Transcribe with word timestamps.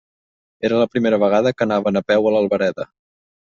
Era 0.69 0.79
la 0.83 0.87
primera 0.93 1.21
vegada 1.25 1.53
que 1.59 1.67
anaven 1.67 2.03
a 2.03 2.05
peu 2.11 2.33
a 2.33 2.35
l'Albereda. 2.39 2.91